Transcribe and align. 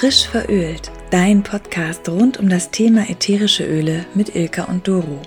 Frisch 0.00 0.26
verölt, 0.26 0.90
dein 1.10 1.42
Podcast 1.42 2.08
rund 2.08 2.38
um 2.38 2.48
das 2.48 2.70
Thema 2.70 3.10
ätherische 3.10 3.66
Öle 3.66 4.06
mit 4.14 4.34
Ilka 4.34 4.64
und 4.64 4.88
Doro. 4.88 5.20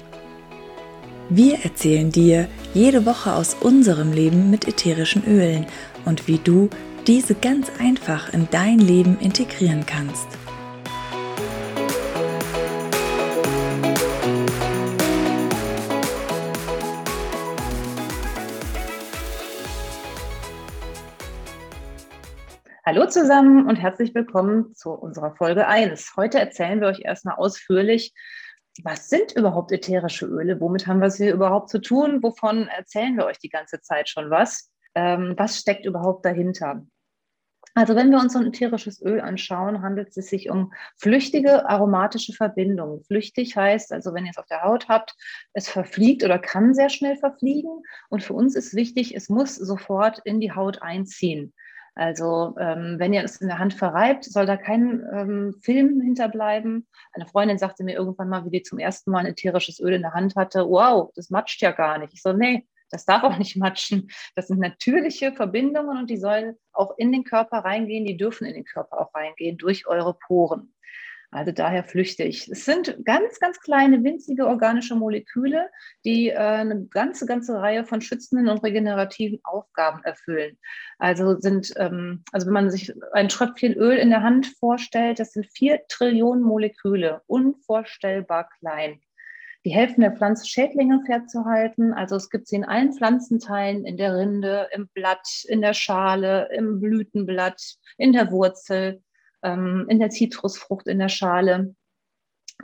Wir 1.29 1.59
erzählen 1.63 2.11
dir 2.11 2.47
jede 2.73 3.05
Woche 3.05 3.33
aus 3.33 3.55
unserem 3.59 4.11
Leben 4.11 4.49
mit 4.49 4.67
ätherischen 4.67 5.27
Ölen 5.27 5.67
und 6.05 6.27
wie 6.27 6.39
du 6.39 6.71
diese 7.05 7.35
ganz 7.35 7.67
einfach 7.77 8.33
in 8.33 8.47
dein 8.49 8.79
Leben 8.79 9.19
integrieren 9.19 9.85
kannst. 9.85 10.25
Hallo 22.95 23.07
zusammen 23.07 23.67
und 23.67 23.77
herzlich 23.77 24.13
willkommen 24.13 24.75
zu 24.75 24.91
unserer 24.91 25.35
Folge 25.35 25.65
1. 25.65 26.13
Heute 26.15 26.37
erzählen 26.37 26.79
wir 26.79 26.89
euch 26.89 26.99
erstmal 27.03 27.37
ausführlich, 27.37 28.13
was 28.83 29.09
sind 29.09 29.31
überhaupt 29.31 29.71
ätherische 29.71 30.27
Öle? 30.27 30.61
Womit 30.61 30.85
haben 30.85 30.99
wir 30.99 31.07
es 31.07 31.17
hier 31.17 31.33
überhaupt 31.33 31.69
zu 31.69 31.81
tun? 31.81 32.21
Wovon 32.21 32.67
erzählen 32.67 33.17
wir 33.17 33.25
euch 33.25 33.39
die 33.39 33.49
ganze 33.49 33.81
Zeit 33.81 34.09
schon 34.09 34.29
was? 34.29 34.71
Ähm, 34.93 35.33
was 35.37 35.57
steckt 35.57 35.87
überhaupt 35.87 36.23
dahinter? 36.23 36.85
Also 37.73 37.95
wenn 37.95 38.11
wir 38.11 38.19
uns 38.19 38.33
so 38.33 38.39
ein 38.39 38.45
ätherisches 38.45 39.01
Öl 39.01 39.21
anschauen, 39.21 39.81
handelt 39.81 40.15
es 40.15 40.27
sich 40.27 40.51
um 40.51 40.71
flüchtige 40.95 41.67
aromatische 41.67 42.33
Verbindungen. 42.33 43.03
Flüchtig 43.05 43.57
heißt 43.57 43.91
also, 43.91 44.13
wenn 44.13 44.25
ihr 44.25 44.31
es 44.31 44.37
auf 44.37 44.45
der 44.45 44.61
Haut 44.61 44.87
habt, 44.87 45.15
es 45.53 45.67
verfliegt 45.67 46.23
oder 46.23 46.37
kann 46.37 46.75
sehr 46.75 46.89
schnell 46.89 47.15
verfliegen. 47.15 47.81
Und 48.09 48.21
für 48.21 48.33
uns 48.33 48.55
ist 48.55 48.75
wichtig, 48.75 49.15
es 49.15 49.29
muss 49.29 49.55
sofort 49.55 50.19
in 50.25 50.39
die 50.39 50.51
Haut 50.51 50.83
einziehen. 50.83 51.55
Also 51.95 52.55
ähm, 52.59 52.95
wenn 52.97 53.13
ihr 53.13 53.23
es 53.23 53.39
in 53.39 53.47
der 53.47 53.59
Hand 53.59 53.75
verreibt, 53.75 54.23
soll 54.23 54.45
da 54.47 54.57
kein 54.57 55.05
ähm, 55.13 55.55
Film 55.61 56.01
hinterbleiben. 56.01 56.87
Eine 57.13 57.27
Freundin 57.27 57.59
sagte 57.59 57.83
mir 57.83 57.95
irgendwann 57.95 58.29
mal, 58.29 58.45
wie 58.45 58.49
die 58.49 58.63
zum 58.63 58.79
ersten 58.79 59.11
Mal 59.11 59.19
ein 59.19 59.27
ätherisches 59.27 59.79
Öl 59.79 59.93
in 59.93 60.01
der 60.01 60.13
Hand 60.13 60.35
hatte, 60.35 60.67
wow, 60.67 61.11
das 61.15 61.29
matscht 61.29 61.61
ja 61.61 61.71
gar 61.71 61.99
nicht. 61.99 62.13
Ich 62.13 62.23
so, 62.23 62.33
nee, 62.33 62.67
das 62.89 63.05
darf 63.05 63.23
auch 63.23 63.37
nicht 63.37 63.57
matschen. 63.57 64.09
Das 64.35 64.47
sind 64.47 64.59
natürliche 64.59 65.33
Verbindungen 65.33 65.97
und 65.97 66.09
die 66.09 66.17
sollen 66.17 66.55
auch 66.71 66.97
in 66.97 67.11
den 67.11 67.23
Körper 67.23 67.59
reingehen, 67.59 68.05
die 68.05 68.17
dürfen 68.17 68.45
in 68.45 68.53
den 68.55 68.65
Körper 68.65 68.99
auch 68.99 69.13
reingehen 69.13 69.57
durch 69.57 69.87
eure 69.87 70.15
Poren. 70.15 70.73
Also 71.33 71.51
daher 71.51 71.83
flüchtig. 71.83 72.47
Es 72.47 72.63
sind 72.63 73.03
ganz, 73.03 73.39
ganz 73.39 73.59
kleine, 73.59 74.03
winzige 74.03 74.45
organische 74.45 74.95
Moleküle, 74.95 75.67
die 76.05 76.29
äh, 76.29 76.37
eine 76.37 76.85
ganze, 76.85 77.25
ganze 77.25 77.59
Reihe 77.59 77.85
von 77.85 78.01
schützenden 78.01 78.49
und 78.49 78.63
regenerativen 78.63 79.39
Aufgaben 79.43 80.03
erfüllen. 80.03 80.59
Also 80.99 81.39
sind, 81.39 81.73
ähm, 81.77 82.23
also 82.31 82.45
wenn 82.45 82.53
man 82.53 82.69
sich 82.69 82.93
ein 83.13 83.29
Tröpfchen 83.29 83.73
Öl 83.73 83.97
in 83.97 84.11
der 84.11 84.21
Hand 84.21 84.45
vorstellt, 84.59 85.19
das 85.19 85.33
sind 85.33 85.47
vier 85.47 85.81
Trillionen 85.87 86.43
Moleküle, 86.43 87.21
unvorstellbar 87.25 88.49
klein. 88.59 89.01
Die 89.65 89.71
helfen 89.71 90.01
der 90.01 90.11
Pflanze, 90.11 90.45
Schädlinge 90.45 91.01
fernzuhalten. 91.05 91.93
Also 91.93 92.15
es 92.15 92.29
gibt 92.29 92.47
sie 92.47 92.57
in 92.57 92.65
allen 92.65 92.93
Pflanzenteilen, 92.93 93.85
in 93.85 93.97
der 93.97 94.15
Rinde, 94.15 94.67
im 94.71 94.87
Blatt, 94.93 95.45
in 95.47 95.61
der 95.61 95.73
Schale, 95.73 96.49
im 96.53 96.79
Blütenblatt, 96.79 97.77
in 97.97 98.13
der 98.13 98.29
Wurzel 98.29 99.01
in 99.43 99.99
der 99.99 100.09
Zitrusfrucht, 100.09 100.87
in 100.87 100.99
der 100.99 101.09
Schale. 101.09 101.75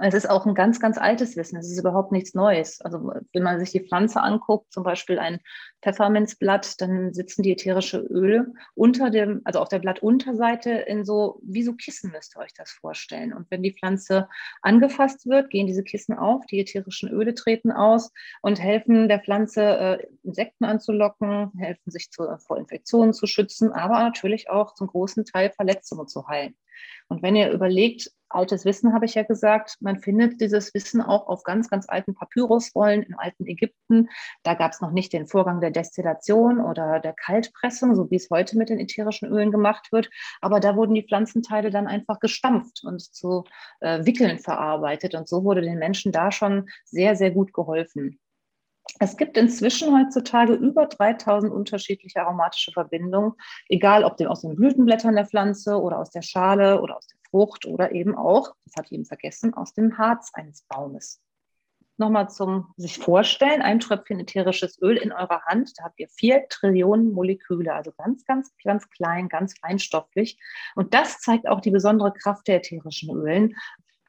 Es 0.01 0.13
ist 0.13 0.29
auch 0.29 0.45
ein 0.45 0.55
ganz, 0.55 0.79
ganz 0.79 0.97
altes 0.97 1.35
Wissen. 1.35 1.57
Es 1.57 1.69
ist 1.69 1.79
überhaupt 1.79 2.11
nichts 2.11 2.33
Neues. 2.33 2.79
Also 2.79 3.11
wenn 3.33 3.43
man 3.43 3.59
sich 3.59 3.71
die 3.71 3.85
Pflanze 3.85 4.21
anguckt, 4.21 4.71
zum 4.71 4.83
Beispiel 4.83 5.19
ein 5.19 5.39
Pfefferminzblatt, 5.81 6.79
dann 6.79 7.13
sitzen 7.13 7.43
die 7.43 7.51
ätherische 7.51 7.99
Öle 7.99 8.53
unter 8.75 9.09
dem, 9.09 9.41
also 9.43 9.59
auf 9.59 9.67
der 9.67 9.79
Blattunterseite 9.79 10.71
in 10.71 11.03
so, 11.03 11.41
wie 11.43 11.63
so 11.63 11.73
Kissen 11.73 12.11
müsst 12.11 12.37
ihr 12.37 12.41
euch 12.41 12.53
das 12.53 12.71
vorstellen. 12.71 13.33
Und 13.33 13.51
wenn 13.51 13.61
die 13.61 13.73
Pflanze 13.73 14.29
angefasst 14.61 15.27
wird, 15.27 15.49
gehen 15.49 15.67
diese 15.67 15.83
Kissen 15.83 16.17
auf, 16.17 16.45
die 16.45 16.59
ätherischen 16.59 17.09
Öle 17.09 17.33
treten 17.33 17.71
aus 17.71 18.11
und 18.41 18.61
helfen 18.61 19.09
der 19.09 19.19
Pflanze, 19.19 19.63
äh, 19.63 20.07
Insekten 20.23 20.63
anzulocken, 20.63 21.51
helfen 21.57 21.91
sich 21.91 22.09
vor 22.15 22.57
Infektionen 22.57 23.13
zu 23.13 23.27
schützen, 23.27 23.73
aber 23.73 23.99
natürlich 23.99 24.49
auch 24.49 24.75
zum 24.75 24.87
großen 24.87 25.25
Teil 25.25 25.51
Verletzungen 25.51 26.07
zu 26.07 26.27
heilen. 26.27 26.55
Und 27.09 27.23
wenn 27.23 27.35
ihr 27.35 27.51
überlegt, 27.51 28.11
altes 28.29 28.65
Wissen 28.65 28.93
habe 28.93 29.05
ich 29.05 29.15
ja 29.15 29.23
gesagt, 29.23 29.77
man 29.79 29.99
findet 29.99 30.39
dieses 30.39 30.73
Wissen 30.75 31.01
auch 31.01 31.27
auf 31.27 31.43
ganz, 31.43 31.69
ganz 31.69 31.89
alten 31.89 32.13
Papyrusrollen 32.13 33.01
im 33.01 33.17
alten 33.17 33.47
Ägypten. 33.47 34.09
Da 34.43 34.53
gab 34.53 34.71
es 34.71 34.81
noch 34.81 34.91
nicht 34.91 35.11
den 35.13 35.25
Vorgang 35.25 35.59
der 35.59 35.71
Destillation 35.71 36.59
oder 36.59 36.99
der 36.99 37.13
Kaltpressung, 37.13 37.95
so 37.95 38.09
wie 38.11 38.15
es 38.15 38.29
heute 38.29 38.57
mit 38.57 38.69
den 38.69 38.79
ätherischen 38.79 39.29
Ölen 39.29 39.51
gemacht 39.51 39.91
wird. 39.91 40.09
Aber 40.41 40.59
da 40.59 40.75
wurden 40.75 40.93
die 40.93 41.07
Pflanzenteile 41.07 41.71
dann 41.71 41.87
einfach 41.87 42.19
gestampft 42.19 42.83
und 42.83 43.01
zu 43.01 43.43
äh, 43.79 44.05
Wickeln 44.05 44.37
verarbeitet. 44.37 45.15
Und 45.15 45.27
so 45.27 45.43
wurde 45.43 45.61
den 45.61 45.79
Menschen 45.79 46.11
da 46.11 46.31
schon 46.31 46.69
sehr, 46.85 47.15
sehr 47.15 47.31
gut 47.31 47.53
geholfen. 47.53 48.19
Es 48.99 49.17
gibt 49.17 49.37
inzwischen 49.37 49.95
heutzutage 49.95 50.53
über 50.53 50.87
3000 50.87 51.51
unterschiedliche 51.51 52.21
aromatische 52.21 52.71
Verbindungen, 52.71 53.33
egal 53.67 54.03
ob 54.03 54.19
aus 54.21 54.41
den 54.41 54.55
Blütenblättern 54.55 55.15
der 55.15 55.25
Pflanze 55.25 55.79
oder 55.79 55.99
aus 55.99 56.09
der 56.09 56.21
Schale 56.21 56.81
oder 56.81 56.97
aus 56.97 57.07
der 57.07 57.19
Frucht 57.29 57.65
oder 57.65 57.91
eben 57.91 58.15
auch, 58.15 58.55
das 58.65 58.75
hat 58.77 58.91
eben 58.91 59.05
vergessen, 59.05 59.53
aus 59.53 59.73
dem 59.73 59.97
Harz 59.97 60.31
eines 60.33 60.63
Baumes. 60.63 61.21
Nochmal 61.97 62.29
zum 62.29 62.73
sich 62.77 62.97
vorstellen, 62.97 63.61
ein 63.61 63.81
Tröpfchen 63.81 64.21
ätherisches 64.21 64.81
Öl 64.81 64.95
in 64.95 65.11
eurer 65.11 65.41
Hand, 65.45 65.73
da 65.75 65.83
habt 65.83 65.99
ihr 65.99 66.07
vier 66.07 66.45
Trillionen 66.47 67.11
Moleküle, 67.11 67.73
also 67.73 67.91
ganz, 67.91 68.23
ganz, 68.23 68.53
ganz 68.63 68.89
klein, 68.89 69.27
ganz 69.27 69.53
feinstofflich. 69.59 70.39
Und 70.75 70.93
das 70.93 71.19
zeigt 71.19 71.49
auch 71.49 71.59
die 71.59 71.71
besondere 71.71 72.13
Kraft 72.13 72.47
der 72.47 72.57
ätherischen 72.57 73.13
Ölen. 73.13 73.57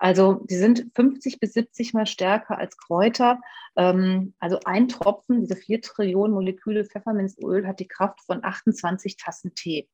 Also 0.01 0.47
die 0.49 0.57
sind 0.57 0.87
50 0.95 1.41
bis 1.41 1.53
70 1.53 1.93
mal 1.93 2.07
stärker 2.07 2.59
als 2.59 2.79
Kräuter. 2.79 3.39
Ähm, 3.77 4.33
also 4.41 4.59
ein 4.65 4.89
Tropfen, 4.89 5.43
diese 5.43 5.57
vier 5.57 5.83
Trillionen 5.83 6.33
Moleküle 6.33 6.87
Pfefferminzöl 6.87 7.67
hat 7.67 7.81
die 7.81 7.87
Kraft 7.87 8.21
von 8.25 8.43
28 8.43 9.19
Tassen 9.19 9.55
Tee. 9.55 9.89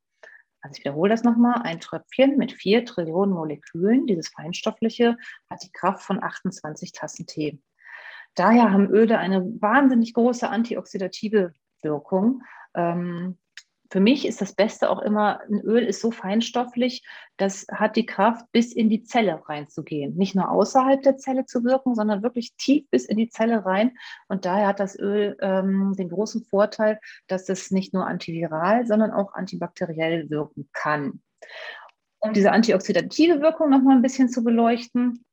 Also 0.61 0.77
ich 0.77 0.85
wiederhole 0.85 1.09
das 1.09 1.23
nochmal. 1.23 1.61
Ein 1.61 1.81
Tröpfchen 1.81 2.37
mit 2.37 2.53
vier 2.53 2.85
Trillionen 2.85 3.35
Molekülen, 3.35 4.07
dieses 4.07 4.29
feinstoffliche, 4.29 5.17
hat 5.49 5.61
die 5.61 5.73
Kraft 5.73 6.03
von 6.03 6.23
28 6.23 6.93
Tassen 6.93 7.27
Tee. 7.27 7.59
Daher 8.33 8.71
haben 8.71 8.89
Öle 8.89 9.17
eine 9.17 9.43
wahnsinnig 9.61 10.13
große 10.13 10.47
antioxidative 10.47 11.51
Wirkung. 11.81 12.43
Ähm, 12.73 13.37
für 13.89 13.99
mich 13.99 14.25
ist 14.27 14.41
das 14.41 14.53
Beste 14.53 14.89
auch 14.89 14.99
immer, 14.99 15.41
ein 15.41 15.61
Öl 15.61 15.83
ist 15.83 16.01
so 16.01 16.11
feinstofflich, 16.11 17.03
das 17.37 17.65
hat 17.71 17.95
die 17.95 18.05
Kraft, 18.05 18.45
bis 18.51 18.73
in 18.73 18.89
die 18.89 19.03
Zelle 19.03 19.41
reinzugehen. 19.47 20.15
Nicht 20.15 20.35
nur 20.35 20.49
außerhalb 20.49 21.01
der 21.01 21.17
Zelle 21.17 21.45
zu 21.45 21.63
wirken, 21.63 21.95
sondern 21.95 22.23
wirklich 22.23 22.55
tief 22.55 22.89
bis 22.89 23.05
in 23.05 23.17
die 23.17 23.29
Zelle 23.29 23.65
rein. 23.65 23.97
Und 24.27 24.45
daher 24.45 24.67
hat 24.67 24.79
das 24.79 24.97
Öl 24.97 25.37
ähm, 25.41 25.93
den 25.97 26.09
großen 26.09 26.43
Vorteil, 26.43 26.99
dass 27.27 27.49
es 27.49 27.71
nicht 27.71 27.93
nur 27.93 28.07
antiviral, 28.07 28.85
sondern 28.85 29.11
auch 29.11 29.33
antibakteriell 29.33 30.29
wirken 30.29 30.69
kann. 30.73 31.21
Um 32.19 32.33
diese 32.33 32.51
antioxidative 32.51 33.41
Wirkung 33.41 33.69
noch 33.69 33.81
mal 33.81 33.95
ein 33.95 34.01
bisschen 34.01 34.29
zu 34.29 34.43
beleuchten, 34.43 35.23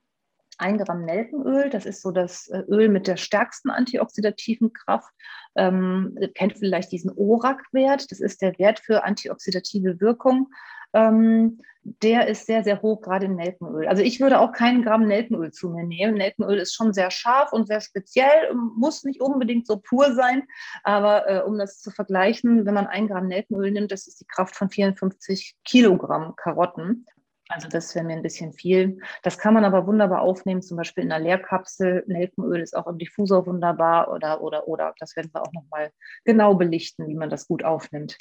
ein 0.59 0.79
Gramm 0.79 1.05
Nelkenöl, 1.05 1.71
das 1.71 1.87
ist 1.87 2.03
so 2.03 2.11
das 2.11 2.49
äh, 2.49 2.61
Öl 2.69 2.89
mit 2.89 3.07
der 3.07 3.17
stärksten 3.17 3.71
antioxidativen 3.71 4.73
Kraft. 4.73 5.13
Ähm, 5.57 6.17
kennt 6.35 6.59
vielleicht 6.59 6.93
diesen 6.93 7.13
ORAC-Wert, 7.17 8.11
das 8.11 8.21
ist 8.21 8.43
der 8.43 8.59
Wert 8.59 8.81
für 8.81 9.05
antioxidative 9.05 10.01
Wirkung. 10.01 10.49
Ähm, 10.93 11.61
der 11.85 12.29
ist 12.29 12.47
sehr, 12.47 12.65
sehr 12.65 12.81
hoch, 12.81 13.03
gerade 13.03 13.27
im 13.27 13.37
Nelkenöl. 13.37 13.87
Also 13.87 14.03
ich 14.03 14.19
würde 14.19 14.41
auch 14.41 14.53
keinen 14.53 14.83
Gramm 14.83 15.07
Nelkenöl 15.07 15.53
zu 15.53 15.69
mir 15.69 15.85
nehmen. 15.85 16.15
Nelkenöl 16.15 16.59
ist 16.59 16.75
schon 16.75 16.95
sehr 16.95 17.11
scharf 17.11 17.53
und 17.53 17.67
sehr 17.67 17.81
speziell, 17.83 18.55
muss 18.55 19.05
nicht 19.05 19.21
unbedingt 19.21 19.67
so 19.67 19.77
pur 19.77 20.15
sein, 20.15 20.45
aber 20.83 21.29
äh, 21.29 21.43
um 21.43 21.59
das 21.59 21.81
zu 21.81 21.91
vergleichen, 21.91 22.65
wenn 22.65 22.75
man 22.75 22.87
ein 22.87 23.07
Gramm 23.07 23.27
Nelkenöl 23.27 23.71
nimmt, 23.71 23.93
das 23.93 24.07
ist 24.07 24.21
die 24.21 24.27
Kraft 24.27 24.57
von 24.57 24.71
54 24.71 25.57
Kilogramm 25.65 26.35
Karotten. 26.37 27.07
Also 27.55 27.69
das 27.69 27.95
wäre 27.95 28.05
mir 28.05 28.15
ein 28.15 28.23
bisschen 28.23 28.53
viel. 28.53 28.99
Das 29.23 29.39
kann 29.39 29.55
man 29.55 29.65
aber 29.65 29.87
wunderbar 29.87 30.23
aufnehmen, 30.23 30.61
zum 30.61 30.77
Beispiel 30.77 31.05
in 31.05 31.13
einer 31.13 31.23
Leerkapsel. 31.25 32.03
Nelkenöl 32.09 32.61
ist 32.61 32.77
auch 32.77 32.89
im 32.89 32.99
Diffusor 32.99 33.47
wunderbar 33.47 34.13
oder, 34.13 34.43
oder, 34.43 34.67
oder. 34.67 34.93
Das 34.99 35.15
werden 35.15 35.31
wir 35.33 35.41
auch 35.41 35.53
nochmal 35.53 35.93
genau 36.25 36.57
belichten, 36.57 37.07
wie 37.07 37.15
man 37.15 37.31
das 37.31 37.47
gut 37.47 37.65
aufnimmt. 37.65 38.19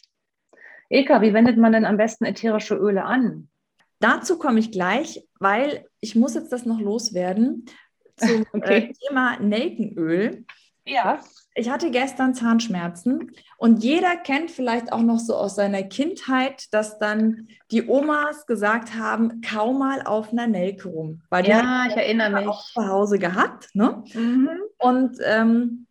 Eka, 0.90 1.24
wie 1.24 1.34
wendet 1.34 1.58
man 1.58 1.74
denn 1.74 1.86
am 1.86 1.98
besten 1.98 2.26
ätherische 2.26 2.76
Öle 2.76 3.06
an? 3.06 3.50
Dazu 4.00 4.38
komme 4.38 4.60
ich 4.60 4.72
gleich, 4.72 5.28
weil 5.40 5.88
ich 6.00 6.16
muss 6.16 6.36
jetzt 6.36 6.52
das 6.52 6.68
noch 6.68 6.80
loswerden 6.80 7.66
zum 8.18 8.46
okay. 8.54 8.90
äh, 8.90 8.94
Thema 8.94 9.40
Nelkenöl. 9.40 10.46
Ja 10.86 11.20
ich 11.56 11.70
hatte 11.70 11.92
gestern 11.92 12.34
Zahnschmerzen 12.34 13.32
und 13.58 13.84
jeder 13.84 14.16
kennt 14.16 14.50
vielleicht 14.50 14.92
auch 14.92 15.02
noch 15.02 15.20
so 15.20 15.36
aus 15.36 15.56
seiner 15.56 15.84
Kindheit, 15.84 16.74
dass 16.74 16.98
dann 16.98 17.48
die 17.70 17.88
Omas 17.88 18.46
gesagt 18.46 18.96
haben, 18.96 19.42
kaum 19.42 19.80
mal 19.80 20.02
auf 20.02 20.32
einer 20.32 20.48
Nelke 20.48 20.90
rum. 20.90 21.22
Weil 21.30 21.44
die 21.44 21.52
ja, 21.52 21.86
ich 21.88 21.96
erinnere 21.96 22.32
mich. 22.32 22.48
Auch 22.48 22.66
zu 22.66 22.88
Hause 22.88 23.20
gehabt. 23.20 23.70
Ne? 23.74 24.04
Mhm. 24.14 24.50
Und 24.80 25.18
ähm, 25.24 25.86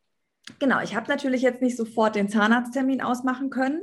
genau, 0.59 0.81
ich 0.81 0.97
habe 0.97 1.09
natürlich 1.09 1.43
jetzt 1.43 1.63
nicht 1.63 1.77
sofort 1.77 2.17
den 2.17 2.29
Zahnarzttermin 2.29 3.01
ausmachen 3.01 3.51
können. 3.51 3.83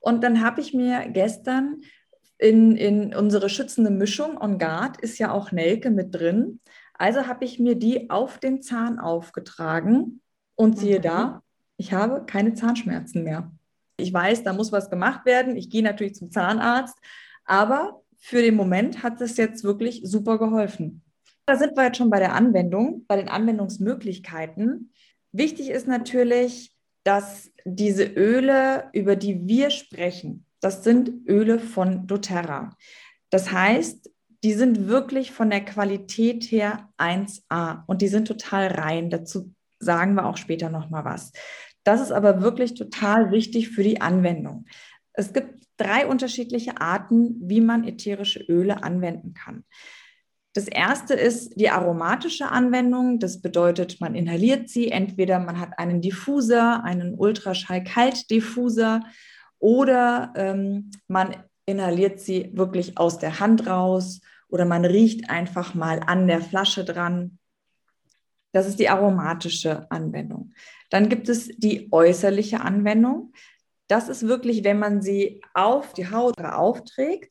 Und 0.00 0.24
dann 0.24 0.42
habe 0.42 0.60
ich 0.62 0.72
mir 0.72 1.08
gestern 1.08 1.82
in, 2.38 2.76
in 2.76 3.14
unsere 3.14 3.50
schützende 3.50 3.90
Mischung 3.90 4.40
On 4.40 4.58
Guard 4.58 4.98
ist 4.98 5.18
ja 5.18 5.32
auch 5.32 5.52
Nelke 5.52 5.90
mit 5.90 6.14
drin. 6.14 6.60
Also 6.94 7.26
habe 7.26 7.44
ich 7.44 7.58
mir 7.58 7.74
die 7.74 8.08
auf 8.08 8.38
den 8.38 8.62
Zahn 8.62 8.98
aufgetragen 8.98 10.22
und 10.58 10.78
siehe 10.78 11.00
da, 11.00 11.42
ich 11.76 11.92
habe 11.92 12.24
keine 12.26 12.54
Zahnschmerzen 12.54 13.22
mehr. 13.22 13.50
Ich 13.96 14.12
weiß, 14.12 14.42
da 14.42 14.52
muss 14.52 14.72
was 14.72 14.90
gemacht 14.90 15.24
werden. 15.24 15.56
Ich 15.56 15.70
gehe 15.70 15.82
natürlich 15.82 16.16
zum 16.16 16.30
Zahnarzt, 16.30 16.96
aber 17.44 18.02
für 18.16 18.42
den 18.42 18.56
Moment 18.56 19.02
hat 19.02 19.20
es 19.20 19.36
jetzt 19.36 19.62
wirklich 19.62 20.02
super 20.04 20.38
geholfen. 20.38 21.02
Da 21.46 21.56
sind 21.56 21.76
wir 21.76 21.84
jetzt 21.84 21.96
schon 21.96 22.10
bei 22.10 22.18
der 22.18 22.34
Anwendung, 22.34 23.04
bei 23.06 23.16
den 23.16 23.28
Anwendungsmöglichkeiten. 23.28 24.92
Wichtig 25.32 25.70
ist 25.70 25.86
natürlich, 25.86 26.74
dass 27.04 27.50
diese 27.64 28.04
Öle, 28.04 28.90
über 28.92 29.16
die 29.16 29.46
wir 29.46 29.70
sprechen, 29.70 30.44
das 30.60 30.82
sind 30.82 31.10
Öle 31.28 31.60
von 31.60 32.06
doTERRA. 32.06 32.76
Das 33.30 33.52
heißt, 33.52 34.10
die 34.42 34.52
sind 34.52 34.88
wirklich 34.88 35.30
von 35.30 35.50
der 35.50 35.64
Qualität 35.64 36.44
her 36.44 36.88
1A 36.98 37.84
und 37.86 38.02
die 38.02 38.08
sind 38.08 38.26
total 38.26 38.66
rein. 38.68 39.10
Dazu 39.10 39.52
sagen 39.80 40.14
wir 40.14 40.26
auch 40.26 40.36
später 40.36 40.70
noch 40.70 40.90
mal 40.90 41.04
was. 41.04 41.32
Das 41.84 42.00
ist 42.00 42.12
aber 42.12 42.42
wirklich 42.42 42.74
total 42.74 43.30
wichtig 43.30 43.70
für 43.70 43.82
die 43.82 44.00
Anwendung. 44.00 44.66
Es 45.12 45.32
gibt 45.32 45.64
drei 45.76 46.06
unterschiedliche 46.06 46.80
Arten, 46.80 47.36
wie 47.40 47.60
man 47.60 47.86
ätherische 47.86 48.40
Öle 48.40 48.82
anwenden 48.82 49.34
kann. 49.34 49.64
Das 50.54 50.66
erste 50.66 51.14
ist 51.14 51.58
die 51.60 51.70
aromatische 51.70 52.48
Anwendung. 52.48 53.20
Das 53.20 53.40
bedeutet, 53.40 54.00
man 54.00 54.14
inhaliert 54.14 54.68
sie. 54.68 54.90
Entweder 54.90 55.38
man 55.38 55.60
hat 55.60 55.78
einen 55.78 56.00
Diffuser, 56.00 56.82
einen 56.82 57.14
Ultraschall-Kalt-Diffuser 57.14 59.02
oder 59.58 60.32
ähm, 60.36 60.90
man 61.06 61.36
inhaliert 61.66 62.18
sie 62.20 62.50
wirklich 62.54 62.98
aus 62.98 63.18
der 63.18 63.40
Hand 63.40 63.66
raus 63.66 64.20
oder 64.48 64.64
man 64.64 64.84
riecht 64.84 65.30
einfach 65.30 65.74
mal 65.74 66.00
an 66.06 66.26
der 66.26 66.40
Flasche 66.40 66.84
dran. 66.84 67.37
Das 68.52 68.66
ist 68.66 68.78
die 68.78 68.88
aromatische 68.88 69.90
Anwendung. 69.90 70.52
Dann 70.90 71.08
gibt 71.08 71.28
es 71.28 71.48
die 71.48 71.88
äußerliche 71.92 72.60
Anwendung. 72.60 73.32
Das 73.88 74.08
ist 74.08 74.26
wirklich, 74.26 74.64
wenn 74.64 74.78
man 74.78 75.02
sie 75.02 75.42
auf 75.54 75.92
die 75.94 76.10
Haut 76.10 76.38
aufträgt. 76.40 77.30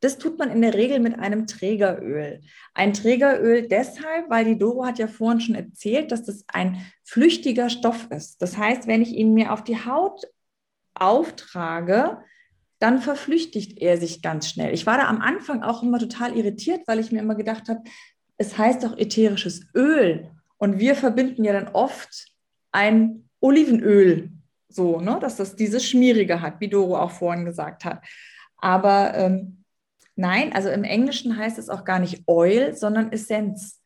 Das 0.00 0.18
tut 0.18 0.38
man 0.38 0.50
in 0.50 0.62
der 0.62 0.74
Regel 0.74 1.00
mit 1.00 1.18
einem 1.18 1.46
Trägeröl. 1.46 2.40
Ein 2.72 2.92
Trägeröl 2.92 3.66
deshalb, 3.66 4.30
weil 4.30 4.44
die 4.44 4.58
Doro 4.58 4.86
hat 4.86 4.98
ja 4.98 5.08
vorhin 5.08 5.40
schon 5.40 5.54
erzählt, 5.56 6.12
dass 6.12 6.24
das 6.24 6.44
ein 6.48 6.84
flüchtiger 7.02 7.68
Stoff 7.68 8.08
ist. 8.10 8.40
Das 8.40 8.56
heißt, 8.56 8.86
wenn 8.86 9.02
ich 9.02 9.12
ihn 9.12 9.34
mir 9.34 9.52
auf 9.52 9.64
die 9.64 9.84
Haut 9.84 10.22
auftrage, 10.94 12.18
dann 12.78 13.00
verflüchtigt 13.00 13.78
er 13.80 13.98
sich 13.98 14.22
ganz 14.22 14.48
schnell. 14.48 14.72
Ich 14.72 14.86
war 14.86 14.98
da 14.98 15.08
am 15.08 15.20
Anfang 15.20 15.62
auch 15.62 15.82
immer 15.82 15.98
total 15.98 16.36
irritiert, 16.36 16.82
weil 16.86 17.00
ich 17.00 17.10
mir 17.10 17.20
immer 17.20 17.34
gedacht 17.34 17.68
habe, 17.68 17.82
es 18.36 18.56
heißt 18.56 18.84
doch 18.84 18.96
ätherisches 18.96 19.66
Öl. 19.74 20.30
Und 20.58 20.78
wir 20.78 20.94
verbinden 20.94 21.44
ja 21.44 21.52
dann 21.52 21.68
oft 21.68 22.32
ein 22.72 23.28
Olivenöl, 23.40 24.30
so, 24.68 25.00
ne, 25.00 25.18
dass 25.20 25.36
das 25.36 25.56
dieses 25.56 25.88
Schmierige 25.88 26.42
hat, 26.42 26.60
wie 26.60 26.68
Doro 26.68 26.98
auch 26.98 27.12
vorhin 27.12 27.44
gesagt 27.44 27.84
hat. 27.84 28.04
Aber 28.56 29.14
ähm, 29.14 29.64
nein, 30.16 30.52
also 30.52 30.68
im 30.68 30.84
Englischen 30.84 31.36
heißt 31.36 31.58
es 31.58 31.68
auch 31.68 31.84
gar 31.84 32.00
nicht 32.00 32.24
Oil, 32.26 32.74
sondern 32.74 33.12
Essenz. 33.12 33.80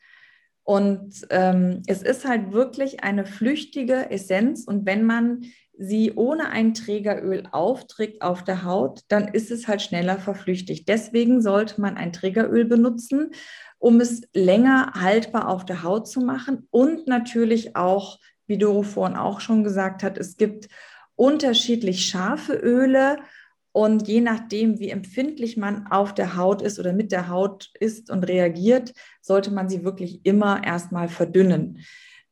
Und 0.64 1.26
ähm, 1.30 1.82
es 1.86 2.02
ist 2.02 2.24
halt 2.26 2.52
wirklich 2.52 3.02
eine 3.04 3.26
flüchtige 3.26 4.10
Essenz. 4.10 4.64
Und 4.64 4.86
wenn 4.86 5.04
man 5.04 5.44
sie 5.76 6.12
ohne 6.12 6.50
ein 6.50 6.74
Trägeröl 6.74 7.44
aufträgt 7.50 8.22
auf 8.22 8.44
der 8.44 8.64
Haut, 8.64 9.00
dann 9.08 9.28
ist 9.28 9.50
es 9.50 9.66
halt 9.66 9.82
schneller 9.82 10.19
verflüchtigt. 10.19 10.88
Deswegen 10.88 11.40
sollte 11.42 11.80
man 11.80 11.96
ein 11.96 12.12
Trägeröl 12.12 12.64
benutzen, 12.64 13.32
um 13.82 14.00
es 14.00 14.23
länger 14.32 14.93
haltbar 14.94 15.49
auf 15.49 15.64
der 15.64 15.82
Haut 15.82 16.06
zu 16.06 16.20
machen 16.20 16.69
und 16.70 17.08
natürlich 17.08 17.75
auch, 17.75 18.20
wie 18.46 18.56
Doro 18.56 18.84
vorhin 18.84 19.17
auch 19.17 19.40
schon 19.40 19.64
gesagt 19.64 20.05
hat, 20.05 20.19
es 20.19 20.37
gibt 20.37 20.69
unterschiedlich 21.17 22.06
scharfe 22.06 22.55
Öle 22.55 23.19
und 23.73 24.06
je 24.06 24.20
nachdem, 24.20 24.79
wie 24.79 24.90
empfindlich 24.90 25.56
man 25.56 25.88
auf 25.88 26.14
der 26.14 26.37
Haut 26.37 26.62
ist 26.62 26.79
oder 26.79 26.93
mit 26.93 27.11
der 27.11 27.29
Haut 27.29 27.73
ist 27.81 28.08
und 28.08 28.23
reagiert, 28.23 28.93
sollte 29.20 29.50
man 29.50 29.69
sie 29.69 29.82
wirklich 29.82 30.25
immer 30.25 30.62
erstmal 30.62 31.08
verdünnen. 31.08 31.81